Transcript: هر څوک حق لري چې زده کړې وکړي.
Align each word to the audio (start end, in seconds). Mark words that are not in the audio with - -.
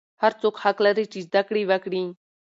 هر 0.21 0.33
څوک 0.41 0.55
حق 0.63 0.77
لري 0.85 1.05
چې 1.11 1.19
زده 1.27 1.41
کړې 1.47 1.63
وکړي. 1.71 2.03